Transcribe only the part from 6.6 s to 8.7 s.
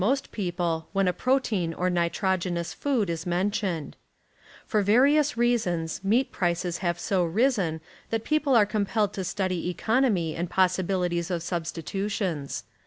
have substitu.,,, so risen that people are